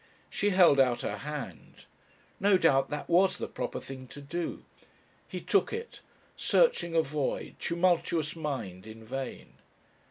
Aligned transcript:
She 0.31 0.49
held 0.49 0.79
out 0.79 1.03
her 1.03 1.17
hand. 1.17 1.85
No 2.39 2.57
doubt 2.57 2.89
that 2.89 3.07
was 3.07 3.37
the 3.37 3.47
proper 3.47 3.79
thing 3.79 4.07
to 4.07 4.19
do. 4.19 4.65
He 5.27 5.39
took 5.39 5.71
it, 5.71 6.01
searching 6.35 6.95
a 6.95 7.03
void, 7.03 7.55
tumultuous 7.59 8.35
mind 8.35 8.87
in 8.87 9.05
vain. 9.05 9.57